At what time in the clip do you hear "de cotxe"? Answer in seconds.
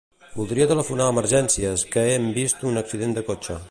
3.19-3.59